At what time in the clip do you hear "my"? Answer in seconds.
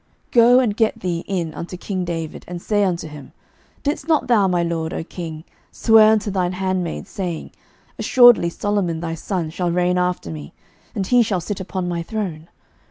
4.47-4.63, 11.87-12.01